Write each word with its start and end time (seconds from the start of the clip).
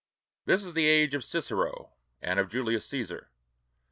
This 0.45 0.63
is 0.63 0.73
the 0.73 0.87
age 0.87 1.13
of 1.13 1.23
Cicero 1.23 1.91
and 2.23 2.39
of 2.39 2.49
Julius 2.49 2.87
Cæsar. 2.91 3.25